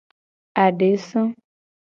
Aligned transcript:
Adesa. 0.63 1.21